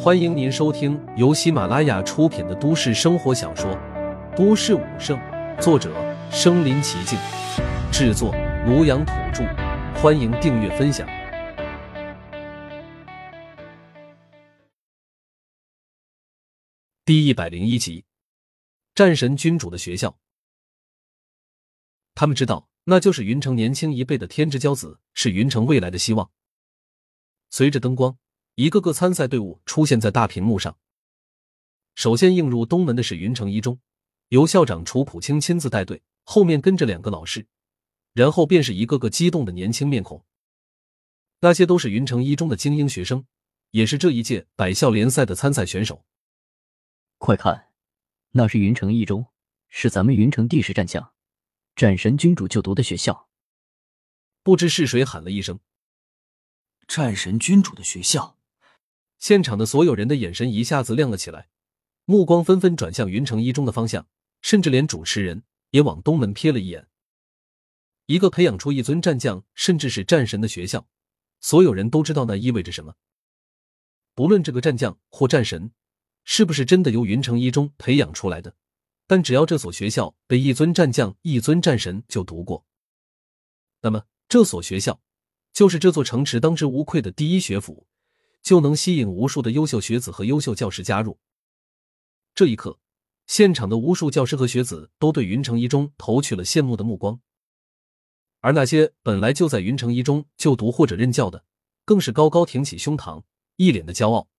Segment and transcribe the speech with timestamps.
[0.00, 3.70] 欢迎您收听由喜马拉雅出品的都市生活小说
[4.36, 5.18] 《都市武圣》，
[5.60, 5.92] 作者：
[6.30, 7.18] 身临其境，
[7.92, 8.32] 制作：
[8.66, 9.44] 庐阳土著。
[10.00, 11.06] 欢迎订阅分享。
[17.04, 18.04] 第一百零一集，
[18.94, 20.16] 战神君主的学校。
[22.14, 26.30] 他们知道，那就是云城年轻一辈的天之骄子，是云城未来的希望。
[27.50, 28.16] 随着灯光。
[28.58, 30.76] 一个个参赛队伍出现在大屏幕上。
[31.94, 33.78] 首先映入东门的是云城一中，
[34.30, 37.46] 由校长楚普清亲自带队，后面跟着两个老师，
[38.14, 40.24] 然后便是一个个激动的年轻面孔。
[41.38, 43.24] 那些都是云城一中的精英学生，
[43.70, 46.04] 也是这一届百校联赛的参赛选手。
[47.18, 47.68] 快看，
[48.32, 49.26] 那是云城一中，
[49.68, 51.12] 是咱们云城第十战将，
[51.76, 53.28] 战神君主就读的学校。
[54.42, 55.60] 不知是谁喊了一声
[56.88, 58.34] ：“战神君主的学校。”
[59.18, 61.48] 现场的所有人的眼神一下子亮了起来，
[62.04, 64.06] 目光纷纷转向云城一中的方向，
[64.40, 66.86] 甚至连主持人也往东门瞥了一眼。
[68.06, 70.88] 一个培养出一尊战将甚至是战神的学校，
[71.40, 72.94] 所有人都知道那意味着什么。
[74.14, 75.72] 不论这个战将或战神
[76.24, 78.56] 是不是真的由云城一中培养出来的，
[79.06, 82.64] 但只要这所学校被一尊战将、一尊战神就读过，
[83.82, 85.02] 那么这所学校
[85.52, 87.86] 就是这座城池当之无愧的第一学府。
[88.48, 91.18] 就能吸引无数的优秀学子和优秀教师加入。
[92.34, 92.80] 这一刻，
[93.26, 97.20] 现场的无数教师和学子都对云城一中投去了羡慕的目光，
[98.40, 101.44] 而那些本来就在云城一中就读或者任教的，
[101.84, 103.22] 更是高高挺起胸膛，
[103.56, 104.30] 一脸的骄傲。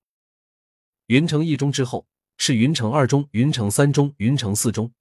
[1.06, 4.92] 云城一中之后是云城二中、云城三中、云城四中，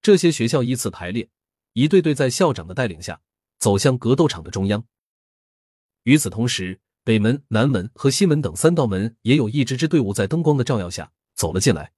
[0.00, 1.28] 这些学校依次排列，
[1.74, 3.20] 一队队在校长的带领下
[3.58, 4.86] 走向格斗场的中央。
[6.04, 11.92] 与此同时，北门、南门和西门等三道门也有一支支队伍在灯光的照耀下走了进来。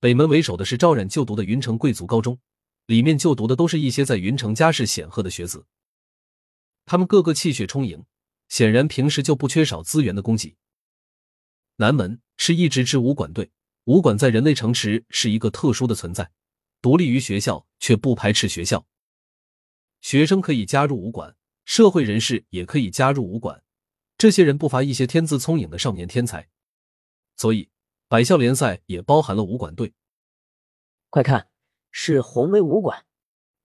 [0.00, 2.38] 北门为首的是赵冉就读的云城贵族高中，
[2.86, 5.64] 里面就读的都是一些在云城家世显赫的学子，
[6.84, 8.04] 他们个个气血充盈，
[8.48, 10.56] 显然平时就不缺少资源的供给。
[11.76, 13.50] 南门是一支支武馆队，
[13.84, 16.30] 武馆在人类城池是一个特殊的存在，
[16.82, 18.86] 独立于学校却不排斥学校，
[20.02, 23.63] 学生可以加入武馆，社会人士也可以加入武馆。
[24.24, 26.48] 这些人不乏一些天资聪颖的少年天才，
[27.36, 27.68] 所以
[28.08, 29.92] 百校联赛也包含了武馆队。
[31.10, 31.50] 快看，
[31.90, 33.04] 是宏威武馆。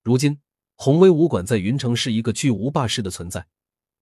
[0.04, 0.42] 如今，
[0.76, 3.48] 宏威武馆在云城是一个巨无霸式的存在，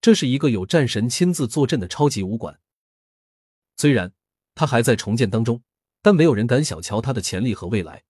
[0.01, 2.59] 这是一个有战神亲自坐镇的超级武馆。
[3.75, 4.11] 虽然
[4.55, 5.61] 他还在重建当中，
[6.01, 8.03] 但没有人敢小瞧他的潜力和未来。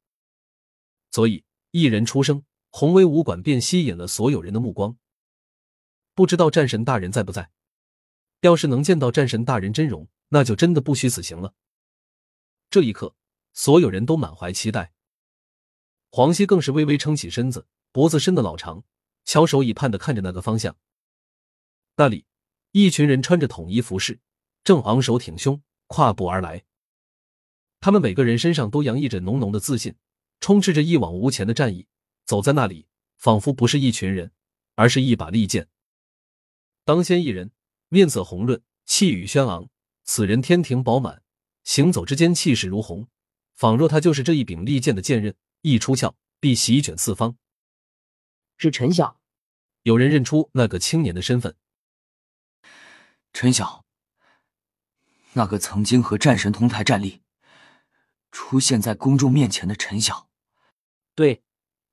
[1.12, 4.98] 所以，一人出生，宏威武馆便吸引了所有人的目光。
[6.16, 7.52] 不知道战神大人在不在？
[8.42, 11.54] 要是能见到战神大人真容，那就真的不虚此行了。
[12.70, 13.16] 这一刻，
[13.54, 14.94] 所有人都满怀期待。
[16.10, 18.84] 黄熙更是微微撑起身子，脖子伸得老长，
[19.26, 20.78] 翘首以盼的看着那个方向。
[21.96, 22.26] 那里，
[22.72, 24.20] 一群人穿着统一服饰，
[24.64, 26.64] 正昂首挺胸，跨步而来。
[27.80, 29.96] 他们每个人身上都洋溢着浓浓的自信，
[30.40, 31.88] 充斥着一往无前的战意。
[32.26, 32.88] 走在那里，
[33.18, 34.32] 仿佛不是一群人，
[34.76, 35.70] 而是一把利剑。
[36.86, 37.52] 当先一人。
[37.90, 39.70] 面色红润，气宇轩昂。
[40.04, 41.22] 此人天庭饱满，
[41.64, 43.08] 行走之间气势如虹，
[43.54, 47.38] 仿若他就是这一柄利剑的剑刃，一出鞘必席卷四方。
[48.58, 49.20] 是陈晓，
[49.84, 51.56] 有人认出那个青年的身份。
[53.34, 53.86] 陈晓，
[55.34, 57.22] 那个曾经和战神同台站立，
[58.32, 60.30] 出现在公众面前的陈晓。
[61.16, 61.44] 对，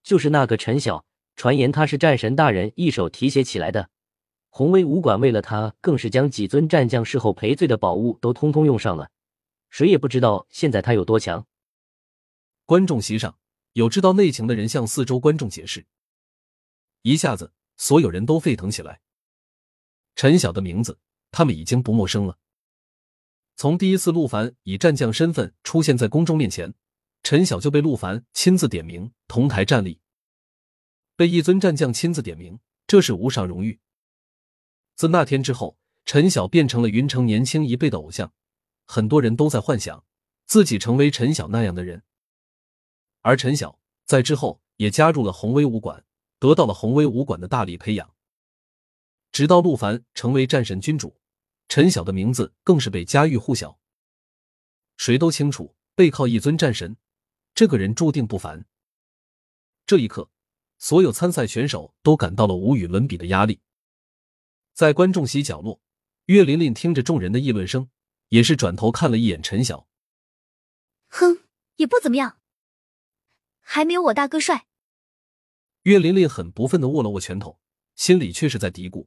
[0.02, 1.04] 就是那个陈晓。
[1.36, 3.90] 传言他是战神大人一手提携起来的。
[4.56, 9.10] 宏威武馆为了他，更是将几尊战将事后赔罪的宝物都通通用上了。
[9.68, 11.44] 谁也不知道现在他有多强。
[12.64, 13.36] 观众席上
[13.72, 15.84] 有知道内情的人向四周观众解释，
[17.02, 19.00] 一下子所有人都沸腾起来。
[20.14, 21.00] 陈晓的名字，
[21.32, 22.38] 他们已经不陌生了。
[23.56, 26.72] 从第一次陆凡以战将身份出现在公众面前，
[27.24, 29.98] 陈晓就被陆凡亲自点名同台站立。
[31.16, 33.80] 被一尊战将亲自点名，这是无上荣誉。
[34.94, 38.32] 自那天之后，陈晓变成了云城年轻一辈的偶像，
[38.84, 40.04] 很多人都在幻想
[40.46, 42.02] 自己成为陈晓那样的人。
[43.22, 46.04] 而陈晓在之后也加入了宏威武馆，
[46.38, 48.14] 得到了宏威武馆的大力培养。
[49.32, 51.16] 直到陆凡成为战神君主，
[51.68, 53.80] 陈晓的名字更是被家喻户晓。
[54.96, 56.96] 谁都清楚，背靠一尊战神，
[57.52, 58.64] 这个人注定不凡。
[59.86, 60.30] 这一刻，
[60.78, 63.60] 所有参赛选手都感到了无与伦比的压力。
[64.74, 65.80] 在观众席角落，
[66.26, 67.88] 岳琳琳听着众人的议论声，
[68.30, 69.86] 也是转头看了一眼陈晓。
[71.06, 71.44] 哼，
[71.76, 72.40] 也不怎么样，
[73.60, 74.66] 还没有我大哥帅。
[75.82, 77.60] 岳琳琳很不忿的握了握拳头，
[77.94, 79.06] 心里却是在嘀咕：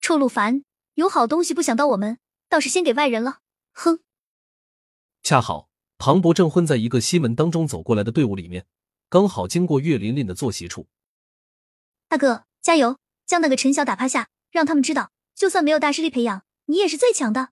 [0.00, 0.62] 臭陆凡，
[0.94, 3.40] 有好东西不想到我们，倒是先给外人了。
[3.72, 3.98] 哼！
[5.24, 5.68] 恰好
[5.98, 8.68] 庞博正混在一个西门当中走过来的队伍里面，
[9.08, 10.86] 刚好经过岳琳琳的坐席处。
[12.06, 17.50] 大哥，加油，将那个陈晓打趴下，让他们知道，就算没有大势力培养，你也是最强的。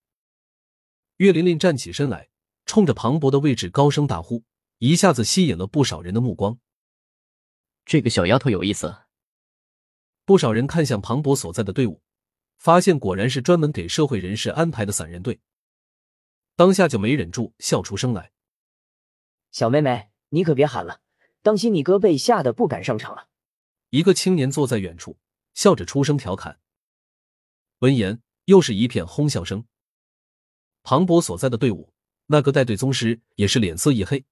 [1.19, 2.31] 岳琳琳站起身来，
[2.65, 4.43] 冲着庞博的位置高声大呼，
[4.79, 6.59] 一下子吸引了不少人的目光。
[7.85, 9.03] 这个小丫头有意思。
[10.25, 12.01] 不少人看向庞博所在的队伍，
[12.57, 15.39] 发现果然是专门给社会人士安排的散人队，
[16.57, 18.33] 当下就没忍住笑出声来。
[19.53, 21.03] 小妹妹，你可别喊了，
[21.43, 23.29] 当心你哥被吓得不敢上场了。
[23.91, 25.19] 一个青年坐在远处，
[25.53, 26.59] 笑着出声调侃。
[27.81, 29.65] 闻言，又是一片哄笑声。
[30.83, 31.93] 庞博所在的队伍，
[32.27, 34.25] 那个带队宗师也是脸色一黑，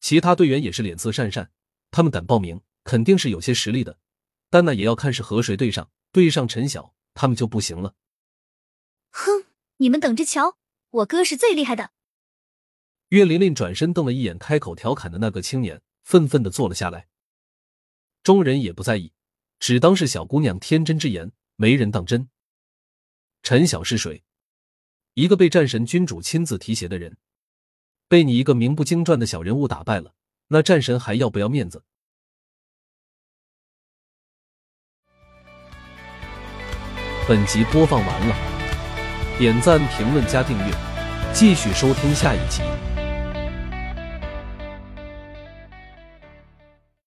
[0.00, 1.48] 其他队员也是脸色讪讪。
[1.90, 3.98] 他们敢报名，肯定是有些实力的，
[4.48, 5.90] 但那也要看是和谁对上。
[6.12, 7.94] 对上陈晓，他们就不行了。
[9.10, 9.46] 哼，
[9.76, 10.58] 你们等着瞧，
[10.90, 11.92] 我哥是最厉害的。
[13.10, 17.08] 岳琳琳转身瞪了一眼开口调侃的那个青年，愤愤的坐了下来。
[18.22, 19.12] 众人也不在意，
[19.58, 22.26] 只当是小姑娘天真之言，没人当真。
[23.42, 24.24] 陈晓是谁？
[25.12, 27.18] 一个被战神君主亲自提携的人，
[28.08, 30.14] 被你一个名不经传的小人物打败了。
[30.48, 31.84] 那战神还要不要面子？
[37.28, 40.74] 本集播放完了，点赞、评论、加订阅，
[41.34, 42.62] 继续收听下一集。